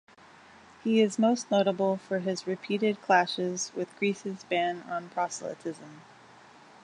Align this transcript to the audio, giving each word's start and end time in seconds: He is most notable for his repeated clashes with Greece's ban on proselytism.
He 0.83 0.99
is 0.99 1.19
most 1.19 1.51
notable 1.51 1.95
for 1.97 2.17
his 2.21 2.47
repeated 2.47 3.03
clashes 3.03 3.71
with 3.75 3.95
Greece's 3.99 4.43
ban 4.45 4.81
on 4.89 5.09
proselytism. 5.09 6.01